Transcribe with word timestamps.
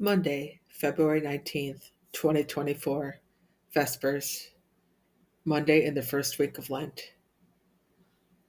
Monday, 0.00 0.58
February 0.68 1.20
19th, 1.20 1.90
2024, 2.14 3.20
Vespers, 3.72 4.48
Monday 5.44 5.84
in 5.84 5.94
the 5.94 6.02
first 6.02 6.36
week 6.36 6.58
of 6.58 6.68
Lent. 6.68 7.12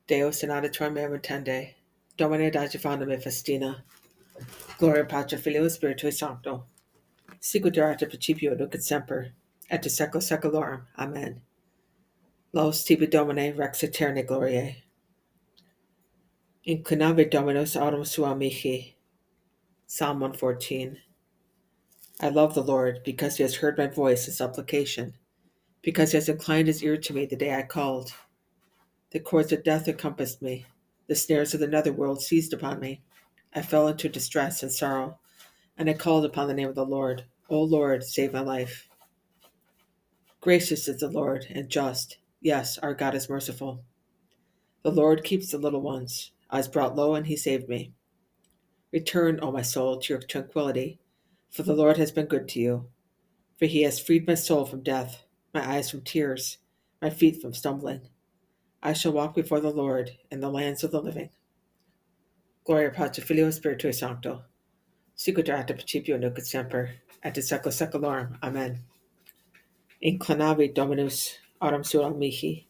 Deus 0.07 0.41
in 0.41 0.49
auditor 0.49 0.89
me 0.89 1.01
tende, 1.19 1.75
Domine 2.17 2.51
adjuvanda 2.51 3.07
me 3.07 3.17
festina, 3.17 3.83
Gloria 4.79 5.05
Patri 5.05 5.37
Filio 5.37 5.65
Spiritui 5.65 6.11
Sancto, 6.11 6.63
Sicut 7.39 7.77
erat 7.77 7.99
principio 7.99 8.55
nunc 8.55 8.73
et 8.73 8.81
semper, 8.81 9.33
et 9.69 9.83
de 9.83 9.89
secula 9.89 10.23
seculorum. 10.23 10.81
Amen. 10.97 11.41
Laus 12.53 12.83
tibi 12.83 13.05
Domine 13.05 13.55
rex 13.55 13.83
aeterni 13.83 14.25
gloriae. 14.25 14.77
Inclinavit 16.67 17.29
Dominus 17.29 17.75
aurum 17.75 18.03
sua 18.03 18.33
mihi. 18.33 18.95
Psalm 19.85 20.21
114. 20.21 21.04
I 22.21 22.29
love 22.29 22.53
the 22.53 22.63
Lord 22.63 23.01
because 23.03 23.35
he 23.35 23.43
has 23.43 23.55
heard 23.55 23.77
my 23.77 23.87
voice 23.87 24.25
in 24.25 24.33
supplication, 24.33 25.17
because 25.81 26.11
he 26.11 26.17
has 26.17 26.29
inclined 26.29 26.67
his 26.67 26.81
ear 26.81 26.95
to 26.95 27.13
me 27.13 27.25
the 27.25 27.35
day 27.35 27.53
I 27.53 27.63
called. 27.63 28.13
The 29.11 29.19
cords 29.19 29.51
of 29.51 29.65
death 29.65 29.89
encompassed 29.89 30.41
me, 30.41 30.65
the 31.07 31.15
snares 31.15 31.53
of 31.53 31.59
the 31.59 31.67
netherworld 31.67 32.21
seized 32.21 32.53
upon 32.53 32.79
me. 32.79 33.01
I 33.53 33.61
fell 33.61 33.89
into 33.89 34.07
distress 34.07 34.63
and 34.63 34.71
sorrow, 34.71 35.19
and 35.77 35.89
I 35.89 35.93
called 35.93 36.23
upon 36.23 36.47
the 36.47 36.53
name 36.53 36.69
of 36.69 36.75
the 36.75 36.85
Lord. 36.85 37.25
O 37.49 37.61
Lord, 37.61 38.01
save 38.03 38.31
my 38.31 38.39
life. 38.39 38.87
Gracious 40.39 40.87
is 40.87 41.01
the 41.01 41.09
Lord 41.09 41.45
and 41.49 41.69
just. 41.69 42.17
Yes, 42.39 42.77
our 42.77 42.93
God 42.93 43.13
is 43.13 43.29
merciful. 43.29 43.83
The 44.83 44.91
Lord 44.91 45.25
keeps 45.25 45.51
the 45.51 45.57
little 45.57 45.81
ones. 45.81 46.31
I 46.49 46.57
was 46.57 46.69
brought 46.69 46.95
low, 46.95 47.13
and 47.13 47.27
he 47.27 47.35
saved 47.35 47.67
me. 47.67 47.91
Return, 48.93 49.39
O 49.41 49.51
my 49.51 49.63
soul, 49.63 49.99
to 49.99 50.13
your 50.13 50.21
tranquility 50.21 50.99
for 51.49 51.63
the 51.63 51.73
Lord 51.73 51.97
has 51.97 52.11
been 52.11 52.25
good 52.25 52.47
to 52.49 52.59
you. 52.59 52.87
For 53.57 53.65
he 53.65 53.83
has 53.83 53.99
freed 53.99 54.27
my 54.27 54.35
soul 54.35 54.65
from 54.65 54.83
death, 54.83 55.23
my 55.53 55.65
eyes 55.67 55.89
from 55.89 56.01
tears, 56.01 56.57
my 57.01 57.09
feet 57.09 57.41
from 57.41 57.53
stumbling. 57.53 58.01
I 58.83 58.93
shall 58.93 59.13
walk 59.13 59.33
before 59.33 59.59
the 59.59 59.71
Lord 59.71 60.11
in 60.29 60.41
the 60.41 60.49
lands 60.49 60.83
of 60.83 60.91
the 60.91 61.01
living. 61.01 61.29
Gloria 62.65 62.91
Patri 62.91 63.23
Filio 63.23 63.49
Spiritui 63.49 63.93
Sancto. 63.93 64.43
Sicut 65.15 65.47
erat 65.47 65.67
principio 65.67 66.17
nunc 66.17 66.37
et 66.37 66.45
semper, 66.45 66.91
et 67.23 67.33
secula 67.35 67.71
seculorum. 67.71 68.37
Amen. 68.43 68.83
Inclinavi 70.03 70.73
Dominus 70.73 71.37
aurum 71.61 71.83
sua 71.83 72.09
mihi. 72.09 72.67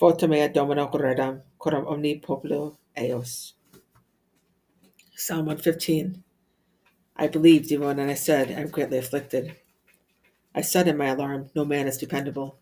Vota 0.00 0.26
mea 0.26 0.48
Domino 0.48 0.86
corredam, 0.88 1.42
coram 1.58 1.86
omni 1.86 2.20
populo 2.20 2.78
eos. 2.96 3.54
Psalm 5.14 5.46
115. 5.46 6.22
I 7.18 7.26
believed 7.26 7.72
even 7.72 7.98
and 7.98 8.10
I 8.10 8.14
said, 8.14 8.52
I'm 8.52 8.68
greatly 8.68 8.98
afflicted. 8.98 9.56
I 10.54 10.60
said 10.60 10.86
in 10.86 10.96
my 10.96 11.06
alarm, 11.06 11.50
No 11.54 11.64
man 11.64 11.88
is 11.88 11.98
dependable. 11.98 12.58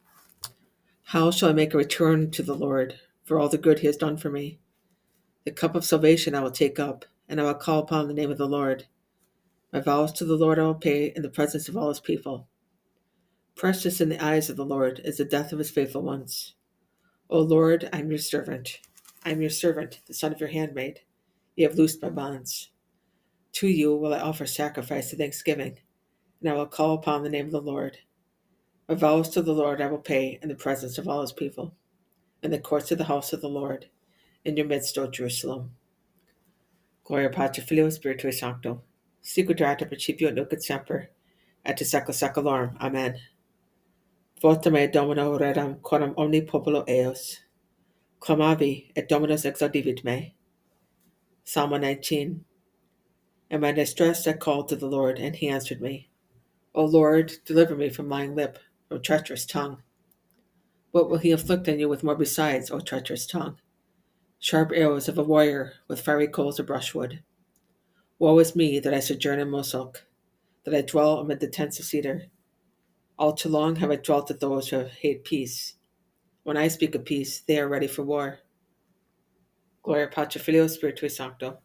How 1.04 1.30
shall 1.30 1.50
I 1.50 1.52
make 1.52 1.74
a 1.74 1.78
return 1.78 2.30
to 2.32 2.42
the 2.42 2.54
Lord 2.54 2.98
for 3.22 3.38
all 3.38 3.50
the 3.50 3.58
good 3.58 3.80
he 3.80 3.86
has 3.86 3.98
done 3.98 4.16
for 4.16 4.30
me? 4.30 4.58
The 5.44 5.52
cup 5.52 5.74
of 5.74 5.84
salvation 5.84 6.34
I 6.34 6.40
will 6.40 6.50
take 6.50 6.78
up, 6.78 7.04
and 7.28 7.40
I 7.40 7.44
will 7.44 7.54
call 7.54 7.80
upon 7.80 8.08
the 8.08 8.14
name 8.14 8.30
of 8.30 8.38
the 8.38 8.48
Lord. 8.48 8.86
My 9.72 9.80
vows 9.80 10.12
to 10.14 10.24
the 10.24 10.36
Lord 10.36 10.58
I 10.58 10.62
will 10.62 10.74
pay 10.74 11.12
in 11.14 11.22
the 11.22 11.28
presence 11.28 11.68
of 11.68 11.76
all 11.76 11.90
his 11.90 12.00
people. 12.00 12.48
Precious 13.54 14.00
in 14.00 14.08
the 14.08 14.24
eyes 14.24 14.48
of 14.48 14.56
the 14.56 14.64
Lord 14.64 15.00
is 15.04 15.18
the 15.18 15.24
death 15.24 15.52
of 15.52 15.58
his 15.58 15.70
faithful 15.70 16.02
ones. 16.02 16.54
O 17.28 17.40
Lord, 17.40 17.88
I 17.92 17.98
am 17.98 18.10
your 18.10 18.18
servant. 18.18 18.80
I 19.24 19.30
am 19.30 19.40
your 19.40 19.50
servant, 19.50 20.00
the 20.06 20.14
son 20.14 20.32
of 20.32 20.40
your 20.40 20.48
handmaid. 20.48 21.00
You 21.56 21.68
have 21.68 21.76
loosed 21.76 22.02
my 22.02 22.10
bonds. 22.10 22.70
To 23.56 23.68
you 23.68 23.96
will 23.96 24.12
I 24.12 24.18
offer 24.18 24.44
sacrifice 24.44 25.14
of 25.14 25.18
thanksgiving, 25.18 25.78
and 26.40 26.50
I 26.50 26.52
will 26.52 26.66
call 26.66 26.92
upon 26.92 27.22
the 27.22 27.30
name 27.30 27.46
of 27.46 27.52
the 27.52 27.62
Lord. 27.62 27.96
My 28.86 28.94
vows 28.96 29.30
to 29.30 29.40
the 29.40 29.54
Lord 29.54 29.80
I 29.80 29.86
will 29.86 29.96
pay 29.96 30.38
in 30.42 30.50
the 30.50 30.54
presence 30.54 30.98
of 30.98 31.08
all 31.08 31.22
his 31.22 31.32
people, 31.32 31.74
in 32.42 32.50
the 32.50 32.58
courts 32.58 32.92
of 32.92 32.98
the 32.98 33.04
house 33.04 33.32
of 33.32 33.40
the 33.40 33.48
Lord, 33.48 33.86
in 34.44 34.58
your 34.58 34.66
midst, 34.66 34.98
O 34.98 35.06
Jerusalem. 35.06 35.70
Gloria 37.04 37.30
Patri 37.30 37.64
Filio 37.64 37.88
Spiritui 37.88 38.34
Sancto, 38.34 38.82
sicut 39.22 39.58
erat 39.58 39.88
principio 39.88 40.30
nunc 40.30 40.52
et 40.52 40.62
semper, 40.62 41.08
et 41.64 41.78
secula 41.78 42.12
seculorum. 42.12 42.76
Amen. 42.78 43.16
Vota 44.42 44.70
me 44.70 44.86
Domino 44.86 45.38
redam 45.38 45.80
coram 45.80 46.12
omni 46.18 46.42
populo 46.42 46.84
eos. 46.86 47.40
Clamavi, 48.20 48.92
et 48.94 49.08
Dominus 49.08 49.46
exaudivit 49.46 50.04
me. 50.04 50.34
Psalm 51.44 51.70
119. 51.70 52.44
In 53.50 53.60
my 53.60 53.72
distress 53.72 54.26
I 54.26 54.32
called 54.32 54.68
to 54.68 54.76
the 54.76 54.86
Lord, 54.88 55.18
and 55.18 55.36
he 55.36 55.48
answered 55.48 55.80
me. 55.80 56.10
O 56.74 56.84
Lord, 56.84 57.32
deliver 57.44 57.76
me 57.76 57.88
from 57.90 58.08
lying 58.08 58.34
lip, 58.34 58.58
O 58.90 58.98
treacherous 58.98 59.46
tongue. 59.46 59.82
What 60.90 61.08
will 61.08 61.18
he 61.18 61.30
inflict 61.30 61.68
on 61.68 61.78
you 61.78 61.88
with 61.88 62.02
more 62.02 62.16
besides, 62.16 62.70
O 62.70 62.80
treacherous 62.80 63.26
tongue? 63.26 63.58
Sharp 64.38 64.72
arrows 64.74 65.08
of 65.08 65.16
a 65.16 65.22
warrior 65.22 65.74
with 65.88 66.00
fiery 66.00 66.28
coals 66.28 66.58
of 66.58 66.66
brushwood. 66.66 67.22
Woe 68.18 68.38
is 68.38 68.56
me 68.56 68.80
that 68.80 68.94
I 68.94 69.00
sojourn 69.00 69.38
in 69.38 69.48
Mosoch, 69.48 70.02
that 70.64 70.74
I 70.74 70.82
dwell 70.82 71.18
amid 71.18 71.40
the 71.40 71.48
tents 71.48 71.78
of 71.78 71.84
cedar. 71.84 72.24
All 73.18 73.32
too 73.32 73.48
long 73.48 73.76
have 73.76 73.90
I 73.90 73.96
dwelt 73.96 74.28
with 74.28 74.40
those 74.40 74.68
who 74.68 74.84
hate 74.84 75.24
peace. 75.24 75.74
When 76.42 76.56
I 76.56 76.68
speak 76.68 76.94
of 76.94 77.04
peace, 77.04 77.40
they 77.40 77.58
are 77.58 77.68
ready 77.68 77.86
for 77.86 78.02
war. 78.02 78.40
Gloria 79.82 80.08
Patri 80.08 80.40
Filio 80.40 80.66
Spiritui 80.66 81.10
Sancto. 81.10 81.58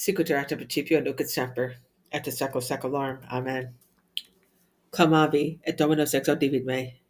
Sicut 0.00 0.30
erat 0.30 0.48
principio 0.48 0.98
nunc 0.98 1.20
et 1.20 1.28
semper, 1.28 1.74
et 2.10 2.26
in 2.26 2.32
secula 2.32 2.62
seculorum. 2.62 3.18
Amen. 3.30 3.74
Clamavi, 4.92 5.58
et 5.62 5.76
Dominus 5.76 6.14
exaudivit 6.14 6.64
me. 6.64 7.02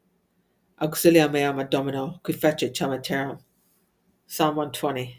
Auxilia 0.83 1.31
meam 1.31 1.61
ad 1.61 1.71
Domino, 1.71 2.19
qui 2.25 2.35
fecit 2.35 2.75
ciam 2.75 3.01
terram. 3.01 3.39
Psalm 4.27 4.57
120. 4.57 5.17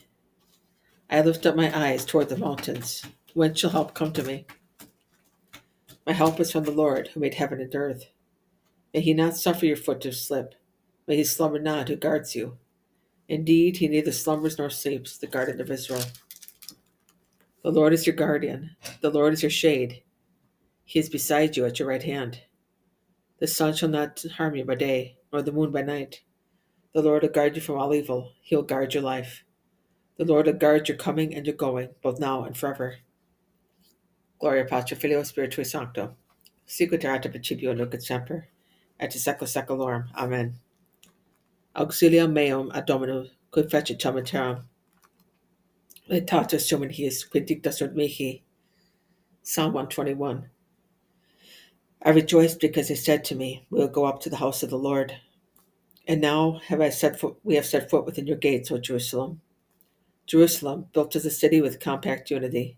I 1.09 1.21
lift 1.21 1.45
up 1.45 1.55
my 1.55 1.71
eyes 1.73 2.03
toward 2.03 2.27
the 2.27 2.35
mountains. 2.35 3.05
When 3.35 3.53
shall 3.53 3.69
help 3.69 3.93
come 3.93 4.11
to 4.13 4.23
me? 4.23 4.45
My 6.05 6.11
help 6.11 6.41
is 6.41 6.51
from 6.51 6.65
the 6.65 6.71
Lord, 6.71 7.07
who 7.07 7.21
made 7.21 7.35
heaven 7.35 7.61
and 7.61 7.73
earth. 7.73 8.03
May 8.93 8.99
he 8.99 9.13
not 9.13 9.37
suffer 9.37 9.65
your 9.65 9.77
foot 9.77 10.01
to 10.01 10.11
slip. 10.11 10.55
May 11.07 11.15
he 11.15 11.23
slumber 11.23 11.57
not 11.57 11.87
who 11.87 11.95
guards 11.95 12.35
you. 12.35 12.57
Indeed, 13.29 13.77
he 13.77 13.87
neither 13.87 14.11
slumbers 14.11 14.57
nor 14.57 14.69
sleeps, 14.69 15.17
the 15.17 15.27
guardian 15.27 15.61
of 15.61 15.71
Israel. 15.71 16.03
The 17.63 17.71
Lord 17.71 17.93
is 17.93 18.07
your 18.07 18.15
guardian. 18.15 18.75
The 19.01 19.11
Lord 19.11 19.33
is 19.33 19.43
your 19.43 19.51
shade. 19.51 20.01
He 20.83 20.97
is 20.97 21.09
beside 21.09 21.55
you 21.55 21.65
at 21.65 21.77
your 21.77 21.87
right 21.87 22.01
hand. 22.01 22.41
The 23.37 23.47
sun 23.47 23.75
shall 23.75 23.89
not 23.89 24.23
harm 24.37 24.55
you 24.55 24.65
by 24.65 24.75
day, 24.75 25.17
nor 25.31 25.43
the 25.43 25.51
moon 25.51 25.71
by 25.71 25.83
night. 25.83 26.21
The 26.93 27.03
Lord 27.03 27.21
will 27.21 27.29
guard 27.29 27.55
you 27.55 27.61
from 27.61 27.77
all 27.77 27.93
evil. 27.93 28.31
He 28.41 28.55
will 28.55 28.63
guard 28.63 28.93
your 28.93 29.03
life. 29.03 29.43
The 30.17 30.25
Lord 30.25 30.47
will 30.47 30.53
guard 30.53 30.87
your 30.87 30.97
coming 30.97 31.35
and 31.35 31.45
your 31.45 31.55
going, 31.55 31.89
both 32.01 32.19
now 32.19 32.43
and 32.43 32.57
forever. 32.57 32.97
Gloria 34.39 34.65
Patri 34.65 34.97
Filio 34.97 35.21
Spiritui 35.21 35.63
Sancto. 35.63 36.15
Sicut 36.67 37.03
erat 37.03 37.29
principio 37.29 37.71
et 37.73 38.03
semper, 38.03 38.47
et 38.99 39.13
in 39.13 39.21
secula 39.21 39.47
seculorum. 39.47 40.05
Amen. 40.15 40.55
Auxilium 41.75 42.33
meum 42.33 42.71
ad 42.73 42.87
Domino, 42.87 43.27
qui 43.51 43.63
fecit 43.63 43.99
sumen 46.11 46.95
hius, 46.95 47.29
quid 47.29 47.45
dicta 47.45 47.71
sunt 47.71 47.95
mihi. 47.95 48.43
Psalm 49.43 49.73
121. 49.73 50.49
I 52.03 52.09
rejoiced 52.09 52.59
because 52.59 52.87
he 52.87 52.95
said 52.95 53.23
to 53.25 53.35
me, 53.35 53.65
We 53.69 53.79
will 53.79 53.87
go 53.87 54.05
up 54.05 54.19
to 54.21 54.29
the 54.29 54.37
house 54.37 54.63
of 54.63 54.69
the 54.69 54.77
Lord. 54.77 55.15
And 56.07 56.19
now 56.19 56.59
have 56.67 56.81
I 56.81 56.89
set 56.89 57.19
foot, 57.19 57.37
we 57.43 57.55
have 57.55 57.65
set 57.65 57.89
foot 57.89 58.05
within 58.05 58.27
your 58.27 58.37
gates, 58.37 58.71
O 58.71 58.77
Jerusalem. 58.77 59.41
Jerusalem, 60.25 60.87
built 60.93 61.15
as 61.15 61.25
a 61.25 61.31
city 61.31 61.61
with 61.61 61.79
compact 61.79 62.31
unity. 62.31 62.77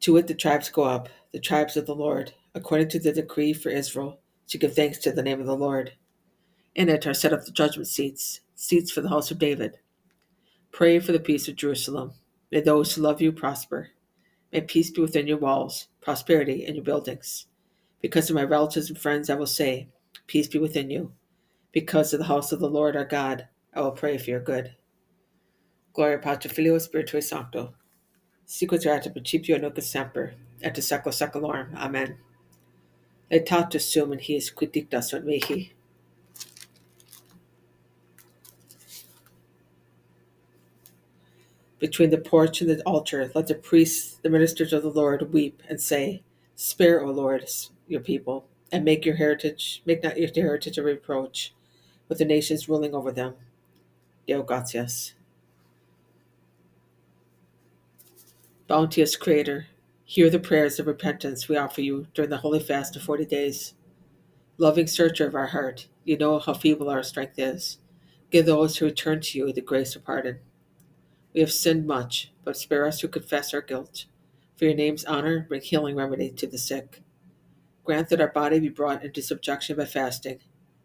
To 0.00 0.16
it 0.16 0.26
the 0.26 0.34
tribes 0.34 0.70
go 0.70 0.84
up, 0.84 1.08
the 1.32 1.40
tribes 1.40 1.76
of 1.76 1.86
the 1.86 1.94
Lord, 1.94 2.34
according 2.54 2.88
to 2.90 2.98
the 2.98 3.12
decree 3.12 3.52
for 3.52 3.68
Israel, 3.68 4.20
to 4.48 4.58
give 4.58 4.74
thanks 4.74 4.98
to 4.98 5.12
the 5.12 5.22
name 5.22 5.40
of 5.40 5.46
the 5.46 5.56
Lord. 5.56 5.92
In 6.74 6.88
it 6.88 7.06
are 7.06 7.14
set 7.14 7.32
up 7.32 7.44
the 7.44 7.50
judgment 7.50 7.88
seats, 7.88 8.40
seats 8.54 8.90
for 8.90 9.00
the 9.00 9.08
house 9.08 9.30
of 9.30 9.38
David. 9.38 9.78
Pray 10.72 11.00
for 11.00 11.12
the 11.12 11.20
peace 11.20 11.48
of 11.48 11.56
Jerusalem. 11.56 12.12
May 12.50 12.60
those 12.60 12.94
who 12.94 13.02
love 13.02 13.20
you 13.20 13.32
prosper. 13.32 13.90
May 14.52 14.62
peace 14.62 14.90
be 14.90 15.02
within 15.02 15.26
your 15.26 15.38
walls, 15.38 15.88
prosperity 16.00 16.64
in 16.64 16.74
your 16.74 16.84
buildings. 16.84 17.46
Because 18.00 18.30
of 18.30 18.36
my 18.36 18.44
relatives 18.44 18.88
and 18.88 18.98
friends, 18.98 19.28
I 19.28 19.34
will 19.34 19.46
say, 19.46 19.88
Peace 20.26 20.48
be 20.48 20.58
within 20.58 20.90
you. 20.90 21.12
Because 21.72 22.12
of 22.12 22.20
the 22.20 22.26
house 22.26 22.52
of 22.52 22.60
the 22.60 22.70
Lord 22.70 22.96
our 22.96 23.04
God, 23.04 23.48
I 23.74 23.82
will 23.82 23.92
pray 23.92 24.16
for 24.18 24.30
your 24.30 24.40
good. 24.40 24.74
Gloria 25.92 26.18
Patri 26.18 26.50
Filio 26.50 26.76
Spiritui 26.76 27.22
Sancto. 27.22 27.74
Sicut 28.46 28.86
erat 28.86 29.12
principio 29.12 29.58
nunc 29.58 29.76
et 29.76 29.84
semper, 29.84 30.34
et 30.62 30.76
in 30.76 30.82
secula 30.82 31.12
seculorum. 31.12 31.74
Amen. 31.74 32.18
Laetatus 33.30 33.82
sum 33.82 34.12
in 34.12 34.18
his 34.18 34.50
quid 34.50 34.72
dicta 34.72 35.02
sunt 35.02 35.26
mihi. 35.26 35.74
Between 41.78 42.10
the 42.10 42.18
porch 42.18 42.60
and 42.60 42.68
the 42.68 42.82
altar, 42.82 43.30
let 43.34 43.46
the 43.46 43.54
priests, 43.54 44.18
the 44.22 44.30
ministers 44.30 44.72
of 44.72 44.82
the 44.82 44.90
Lord, 44.90 45.32
weep 45.32 45.62
and 45.68 45.80
say, 45.80 46.22
Spare, 46.56 47.04
O 47.04 47.10
Lord, 47.10 47.48
your 47.86 48.00
people, 48.00 48.46
and 48.72 48.84
make 48.84 49.06
your 49.06 49.14
heritage, 49.14 49.82
make 49.86 50.02
not 50.02 50.18
your 50.18 50.28
heritage 50.34 50.76
a 50.76 50.82
reproach 50.82 51.54
with 52.08 52.18
the 52.18 52.24
nations 52.24 52.68
ruling 52.68 52.94
over 52.94 53.12
them. 53.12 53.34
Deo 54.26 54.42
gratias. 54.42 55.12
Bounteous 58.66 59.16
Creator, 59.16 59.66
hear 60.04 60.28
the 60.28 60.38
prayers 60.38 60.78
of 60.78 60.86
repentance 60.86 61.48
we 61.48 61.56
offer 61.56 61.80
you 61.80 62.06
during 62.12 62.30
the 62.30 62.38
holy 62.38 62.60
fast 62.60 62.96
of 62.96 63.02
40 63.02 63.24
days. 63.24 63.74
Loving 64.58 64.86
searcher 64.86 65.26
of 65.26 65.34
our 65.34 65.46
heart, 65.46 65.86
you 66.04 66.18
know 66.18 66.38
how 66.38 66.52
feeble 66.54 66.90
our 66.90 67.02
strength 67.02 67.38
is. 67.38 67.78
Give 68.30 68.44
those 68.44 68.76
who 68.76 68.86
return 68.86 69.20
to 69.20 69.38
you 69.38 69.52
the 69.52 69.60
grace 69.60 69.94
of 69.94 70.04
pardon. 70.04 70.40
We 71.34 71.40
have 71.40 71.52
sinned 71.52 71.86
much, 71.86 72.32
but 72.44 72.56
spare 72.56 72.86
us 72.86 73.00
who 73.00 73.08
confess 73.08 73.52
our 73.52 73.60
guilt. 73.60 74.06
For 74.56 74.64
your 74.64 74.74
name's 74.74 75.04
honor, 75.04 75.46
bring 75.48 75.60
healing 75.60 75.94
remedy 75.94 76.30
to 76.30 76.46
the 76.46 76.58
sick. 76.58 77.02
Grant 77.84 78.08
that 78.08 78.20
our 78.20 78.32
body 78.32 78.58
be 78.58 78.68
brought 78.68 79.04
into 79.04 79.22
subjection 79.22 79.76
by 79.76 79.84
fasting, 79.84 80.40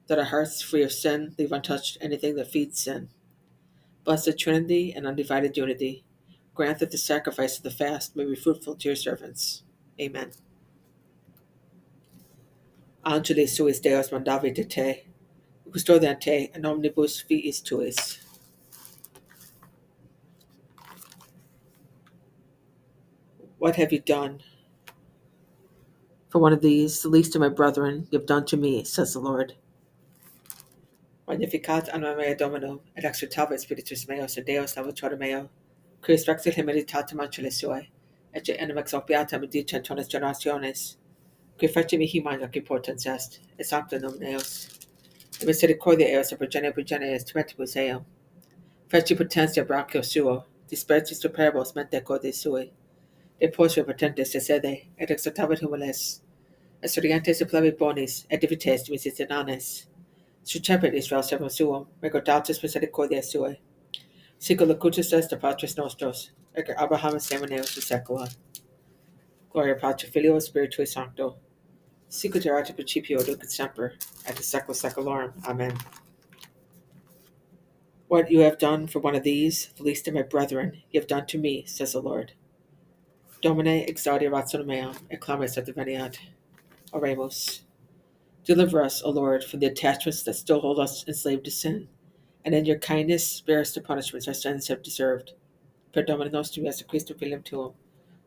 that 0.07 0.19
our 0.19 0.25
hearts, 0.25 0.61
free 0.61 0.83
of 0.83 0.91
sin, 0.91 1.33
leave 1.37 1.51
untouched 1.51 1.97
anything 2.01 2.35
that 2.35 2.51
feeds 2.51 2.79
sin. 2.79 3.09
Blessed 4.03 4.37
Trinity 4.37 4.93
and 4.93 5.07
undivided 5.07 5.55
unity, 5.57 6.03
grant 6.53 6.79
that 6.79 6.91
the 6.91 6.97
sacrifice 6.97 7.57
of 7.57 7.63
the 7.63 7.71
fast 7.71 8.15
may 8.15 8.25
be 8.25 8.35
fruitful 8.35 8.75
to 8.75 8.89
your 8.89 8.95
servants. 8.95 9.63
Amen. 9.99 10.31
Angeli 13.05 13.47
suis 13.47 13.79
Deus 13.79 14.09
mandavi 14.09 14.53
de 14.53 14.63
te, 14.63 15.03
custodiante 15.69 16.55
in 16.55 16.65
omnibus 16.65 17.23
fiis 17.23 17.61
tuis. 17.61 18.22
What 23.63 23.77
have 23.77 23.93
you 23.93 24.01
done? 24.01 24.41
For 26.27 26.39
one 26.39 26.51
of 26.51 26.59
these, 26.59 27.01
the 27.01 27.07
least 27.07 27.33
of 27.33 27.39
my 27.39 27.47
brethren, 27.47 28.09
you 28.11 28.19
have 28.19 28.27
done 28.27 28.43
to 28.47 28.57
me, 28.57 28.83
says 28.83 29.13
the 29.13 29.21
Lord. 29.21 29.53
Magnificat 31.29 31.87
anima 31.93 32.13
mea 32.17 32.35
Domino, 32.35 32.81
et 32.97 33.05
exultavit 33.05 33.61
spiritus 33.61 34.05
meus 34.09 34.35
in 34.35 34.43
Deus 34.43 34.73
salvator 34.73 35.15
meo, 35.15 35.49
qui 36.01 36.13
respectil 36.13 36.51
humilitatem 36.51 37.21
ancele 37.21 37.53
suae, 37.53 37.87
et 38.33 38.49
enim 38.49 38.75
exopiatem 38.75 39.49
dicent 39.49 39.85
tonis 39.85 40.09
generationes, 40.09 40.97
qui 41.57 41.69
mihi 41.97 42.21
magna 42.21 42.49
qui 42.49 42.59
potens 42.59 43.05
est, 43.05 43.39
et 43.57 43.65
sancta 43.65 43.97
nomen 43.97 44.33
eos, 44.33 44.67
et 45.39 45.47
misericordia 45.47 46.17
eos 46.17 46.33
et 46.33 46.37
progenie 46.37 46.73
progenie 46.73 47.15
est 47.15 47.25
tumentibus 47.25 47.77
eum, 47.77 48.03
feci 48.89 49.15
potentia 49.15 49.63
brachio 49.63 50.01
suo, 50.01 50.43
dispersis 50.67 51.21
superbos 51.21 51.73
mente 51.77 52.03
corde 52.03 52.33
sui, 52.33 52.69
de 53.39 53.47
posio 53.47 53.83
potentes 53.83 54.31
de 54.31 54.39
sede, 54.39 54.87
et 54.97 55.09
exaltavit 55.09 55.61
humiles, 55.61 56.21
et 56.81 56.89
sorientes 56.89 57.41
e 57.41 57.45
plebi 57.45 57.71
bonis, 57.71 58.25
et 58.29 58.39
divites 58.39 58.89
misis 58.89 59.19
inanes, 59.19 59.87
Sucepit 60.45 60.93
Israel 60.93 61.23
servum 61.23 61.49
suum, 61.49 61.87
recordatus 62.01 62.61
misericordia 62.61 63.21
suae. 63.21 63.57
Sicut 64.37 64.67
locutus 64.67 65.13
est 65.13 65.29
de 65.29 65.37
Patris 65.37 65.77
nostros, 65.77 66.31
et 66.53 66.69
Abraham 66.77 67.17
semeneus 67.17 67.73
de 67.73 67.81
secula. 67.81 68.27
Gloria 69.49 69.75
Patri 69.75 70.09
Filio 70.09 70.37
Spiritui 70.39 70.85
Sancto. 70.85 71.37
Sicut 72.09 72.45
erat 72.45 72.75
principio 72.75 73.19
duc 73.23 73.41
et 73.41 73.49
semper, 73.49 73.93
et 74.27 74.35
de 74.35 74.43
secula 74.43 74.75
seculorum. 74.75 75.33
Amen. 75.47 75.77
What 78.09 78.29
you 78.29 78.41
have 78.41 78.59
done 78.59 78.87
for 78.87 78.99
one 78.99 79.15
of 79.15 79.23
these, 79.23 79.69
the 79.77 79.83
least 79.83 80.09
of 80.09 80.13
my 80.13 80.23
brethren, 80.23 80.83
you 80.91 80.99
have 80.99 81.07
done 81.07 81.25
to 81.27 81.37
me, 81.37 81.63
says 81.65 81.93
the 81.93 82.01
Lord. 82.01 82.33
Domine 83.43 83.85
exaudi 83.85 84.31
ratio 84.31 84.63
meam, 84.63 84.93
et 85.11 85.19
clames 85.19 85.57
et. 85.57 86.19
Oremus. 86.93 87.63
Deliver 88.45 88.81
us, 88.81 89.01
O 89.03 89.09
Lord, 89.09 89.43
from 89.43 89.59
the 89.59 89.65
attachments 89.65 90.23
that 90.23 90.35
still 90.35 90.61
hold 90.61 90.79
us 90.79 91.05
enslaved 91.09 91.43
to 91.43 91.51
sin, 91.51 91.89
and 92.45 92.55
in 92.55 92.63
your 92.63 92.79
kindness 92.79 93.27
spare 93.27 93.59
us 93.59 93.73
the 93.73 93.81
punishments 93.81 94.29
our 94.29 94.33
sins 94.33 94.69
have 94.69 94.81
deserved. 94.81 95.33
Per 95.91 96.03
Domine 96.03 96.31
nostrum 96.31 96.63
Iesu 96.63 96.85
Christum 96.85 97.19
filium 97.19 97.43
tuum, 97.43 97.73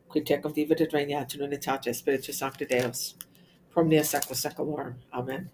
qui 0.07 0.21
tecum 0.21 0.53
vivit 0.53 0.81
et 0.81 0.93
regnat 0.93 1.33
in 1.33 1.41
unitate 1.41 1.95
Spiritus 1.95 2.37
Sancti 2.37 2.65
Deus, 2.65 3.15
promnia 3.71 4.03
secula 4.03 4.35
seculorum. 4.35 4.93
Amen. 5.11 5.49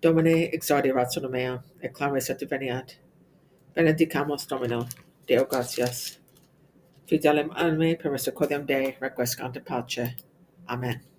Domine 0.00 0.50
exaudi 0.50 0.94
ratio 0.94 1.28
meam, 1.28 1.60
et 1.82 1.92
clames 1.92 2.30
et 2.30 2.38
deveniat. 2.38 2.94
Benedicamus 3.76 4.48
Domino, 4.48 4.86
Deo 5.26 5.44
gratias. 5.44 6.21
Fidelem 7.12 7.50
anime 7.52 7.96
per 8.00 8.10
misericordiam 8.10 8.64
Dei 8.64 8.96
requiescant 8.98 9.56
in 9.56 9.64
pace. 9.64 10.14
Amen. 10.66 11.11